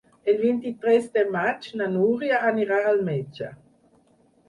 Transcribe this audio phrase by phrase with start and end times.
[0.31, 3.55] El vint-i-tres de maig na Núria anirà al metge.